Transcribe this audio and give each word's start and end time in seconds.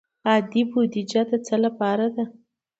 عادي 0.29 0.61
بودجه 0.71 1.21
د 1.29 1.31
څه 1.45 1.55
لپاره 1.65 2.05
ده؟ 2.15 2.25